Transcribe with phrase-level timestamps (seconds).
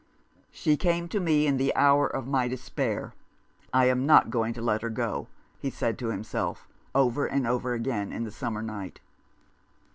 [0.49, 3.13] "She came to me in the hour of my despair.
[3.71, 5.27] I am not going to let her go,"
[5.59, 8.99] he said to himself, over and over again in the summer night.